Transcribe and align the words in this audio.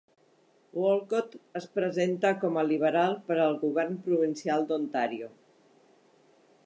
Walcott 0.83 1.35
es 1.59 1.67
presenta 1.75 2.31
com 2.45 2.57
a 2.61 2.63
Liberal 2.69 3.13
per 3.29 3.37
al 3.45 3.61
govern 3.67 4.01
provincial 4.09 4.67
d'Ontàrio. 4.73 5.31